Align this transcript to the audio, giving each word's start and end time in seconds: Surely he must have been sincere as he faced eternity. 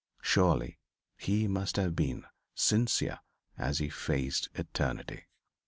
Surely 0.23 0.79
he 1.15 1.47
must 1.47 1.75
have 1.75 1.95
been 1.95 2.25
sincere 2.55 3.19
as 3.55 3.77
he 3.77 3.87
faced 3.87 4.49
eternity. 4.55 5.25